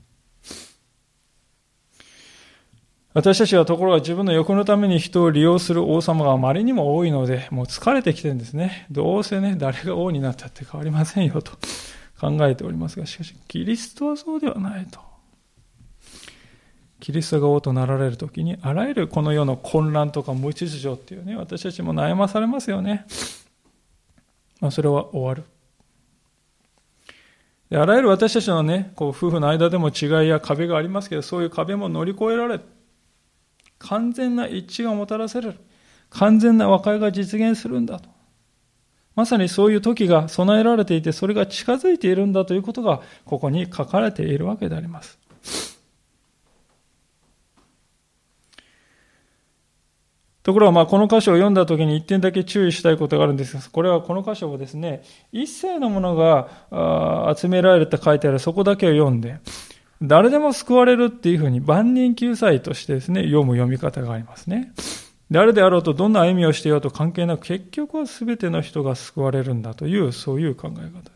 [3.19, 8.87] 私たちはところが自分の欲のために人を利用する王様があまりにも多いので、もう疲れてきてるんですね。
[8.93, 11.51] どうせね、誰が王になったって変わりませんよと
[12.21, 15.01] 考えておりますが、しかし、キリストはそうではないと。
[17.01, 23.05] キリストが王となられる時に、あらゆるこの世の混乱とか無秩序っていうね、私たちも悩まされますよね。
[24.61, 25.43] まあ、それは終わる。
[27.69, 32.78] であらゆる私たちのね、こう夫婦の間でも違いや壁がありますけど、そういう壁も乗り越えられて、
[33.79, 35.59] 完全な一致がもたらされる。
[36.11, 38.09] 完全な和解が実現するんだと。
[39.15, 45.19] まさにそういう時が備えられていて、それが近づいているんだということが、ここに書かれているわけであります。
[50.45, 59.41] ところが、まあ、この箇所を読んだ時に一点だけ注意したいことがあるんですが、これはこの箇所をですね、一切のものが集められるって書いてあるそこだけを読んで、
[60.01, 64.73] 誰でも救われるっていうふうに万人救済としてですね、読む読み方がありますね。
[65.31, 71.11] 誰であろうとどんな歩みをしていようと関係なく結局は全ての人が救われるんだというそういう考え方で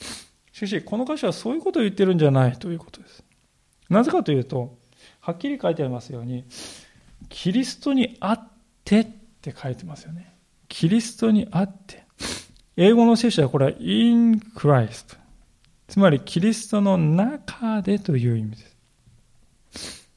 [0.00, 0.32] す。
[0.52, 3.24] しかし、この箇所はそういうことを言ってるんじゃないということです。
[3.90, 4.78] なぜかというと、
[5.20, 6.44] はっきり書いてありますように、
[7.28, 8.58] キリストにあって
[8.88, 9.06] てっ
[9.42, 10.34] て書いてますよね。
[10.68, 12.04] キリストにあって。
[12.78, 15.17] 英語の聖書はこれは in Christ。
[15.88, 18.56] つまりキリストの中でという意味で
[19.72, 20.08] す。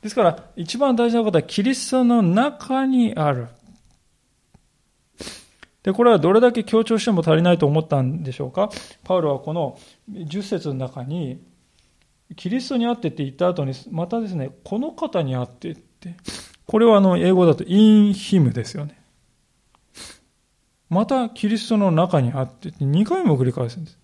[0.00, 3.48] ですから一番大事なことはキリストの中にある。
[5.82, 8.70] で、これはどれだけ強調しても足りないと思ったんでしょうか？
[9.04, 9.78] パウロはこの
[10.10, 11.42] 10節の中に
[12.36, 16.14] キリストにあってって言った後にまたですね、この方にあってって
[16.66, 19.00] これはあの英語だと in him ですよね。
[20.88, 23.98] またキリストの中にあってって2回も繰り返すんです。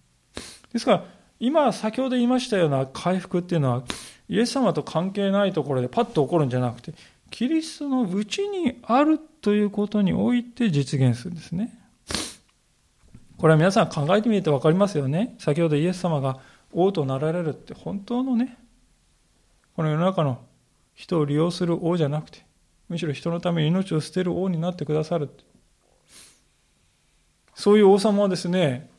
[0.75, 1.05] ですから、
[1.39, 3.85] 今先ほど言いましたような回復っていうのは、
[4.29, 6.93] イエス様と関係ないところでパッと起こるんじゃなくて、
[7.31, 11.79] キリストのうちにあるということにおいて実現するんですね。
[13.39, 15.37] これは皆さん考えてみると分かりますよね。
[15.39, 16.39] 先ほどイエス様が
[16.73, 18.59] 王となられるって本当のね、
[19.77, 20.41] この世の中の
[20.95, 22.45] 人を利用する王じゃなくて、
[22.89, 25.31] むしろ人のために命を捨てる王になってくださる。
[27.55, 28.91] そういう王様はですね、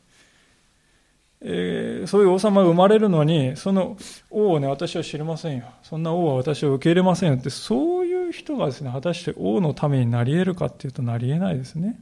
[1.40, 3.96] えー、そういう王様が生まれるのに、その
[4.30, 5.66] 王をね、私は知りませんよ。
[5.82, 12.00] そんな王は私は受け入れませんよって、そういう人がですね、果たして王のためになり得るかっていうとなり得ないですね。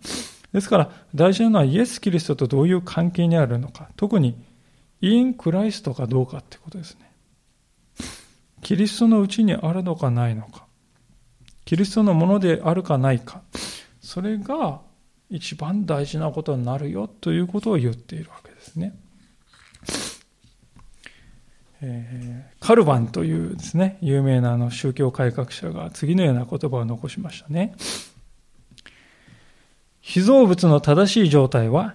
[0.53, 3.89] ですから、大事なのはイエス・キリストとどういう関係にあるのか。
[3.97, 4.37] 特に、
[5.01, 7.11] イン・クライストかどうかってことですね。
[8.63, 10.65] キリストのうちにあるのかないのか。
[11.65, 13.43] キリストのものであるかないか、
[14.01, 14.81] それが
[15.29, 18.95] 一番大事なことになるよということを言っているわけですね。
[21.87, 27.75] え、カルバンというですね、有名なあの宗教改革者が次のような言葉を残しましたね。
[30.01, 31.95] 被造物の正しい状態は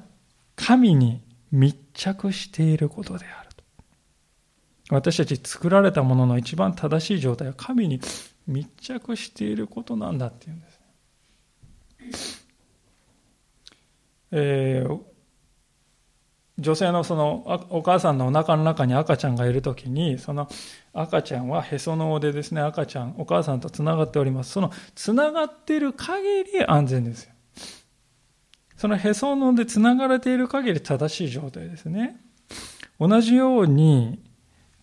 [0.55, 1.21] 神に
[1.51, 3.49] 密着していることである。
[4.89, 8.01] 私たち作られたものの一番正しい状態は神に
[8.47, 12.49] 密着していることなんだっていうんです。
[14.31, 14.99] えー、
[16.59, 20.47] 女性のそのお母さんのお腹の中に赤ちゃんがいるときに、その
[20.93, 24.51] 赤ちゃんはへその緒でですね、赤ちゃん、お母さんとつながっております。
[24.51, 27.31] そのつながっている限り安全ですよ。
[28.75, 32.17] そのへその緒でつながれている限り正しい状態ですね。
[32.99, 34.19] 同じように、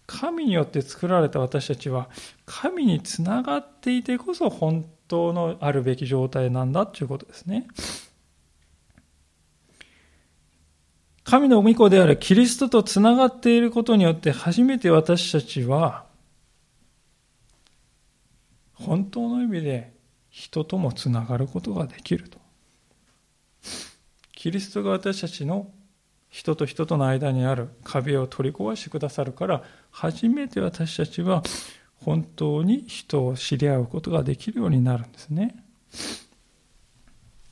[0.06, 2.08] 神によって作られた私たちは、
[2.44, 7.66] 神につながっていてこそ本当のあるべき状態なんだということですね。
[11.28, 16.04] 神の御子であるキリストとつながっていることによって初めて私たちは
[18.74, 19.92] 本当の意味で
[20.30, 22.38] 人ともつながることができると。
[24.36, 25.68] キリストが私たちの
[26.28, 31.42] 人と人との間にある壁を取り壊してくださるから初めて私たちは
[32.04, 35.56] 本当に人を知り合うことができるようになるんですね。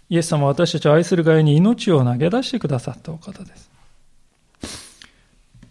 [0.08, 3.70] イエス様は私たちを愛するがゆに命を投げ出してくださったお方です。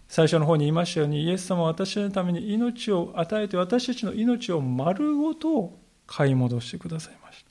[0.08, 5.76] 最初の方に言いましたように、イエス様は私のために命を与えて、私たちの命を丸ごと
[6.06, 7.50] 買い戻してくださいました。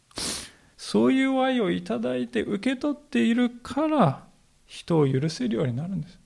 [0.78, 4.24] そういう愛をいただいて受け取っているから、
[4.66, 6.20] 人を許せるようになるんです。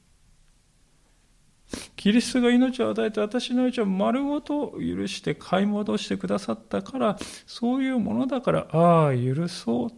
[1.95, 9.91] キリストが命を与えて私の命を丸ごと許して買い戻してくださったからそういうものだからああ許そう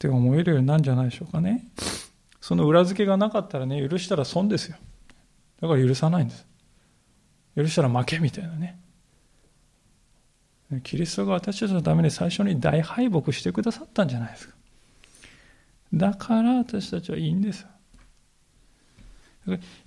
[0.00, 1.68] って思えるようになるんじゃないでしょうかね。
[2.40, 4.78] その裏付けがなかったらね許したら損ですよ。
[5.60, 6.46] だから許さないんです。
[7.54, 8.80] 許したら負けみたいなね。
[10.82, 14.54] キリストが私たちのために最初に大敗北してくださったんじゃないですか。
[15.92, 17.66] だから私たちはいいんです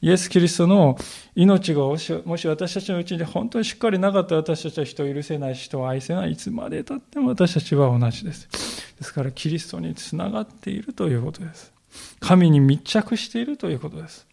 [0.01, 0.95] イエス・キリストの
[1.33, 6.33] 命がもし私たちのうちに本当にしっかりなかったら私たちは人を許せない人を愛せない。
[6.33, 8.72] いつまでたっても私たちは同じです。
[9.03, 11.73] ですからキリストにつながっているということです。
[12.21, 14.25] 神に密着しているということです。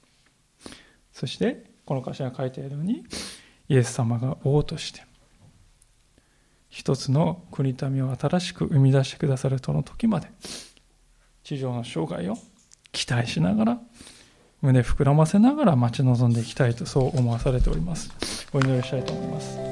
[1.13, 3.03] そしてこの歌詞が書いているように
[3.69, 5.03] イエス様が王として
[6.69, 10.29] 一つの国民を新しく生み出してくださるとの時まで
[11.43, 12.37] 地上の生涯を
[12.93, 13.81] 期待しながら
[14.63, 18.11] 胸膨らませながら待ち望んでいきたいとそう思わされております。
[18.53, 19.70] お祈りしたいと思います。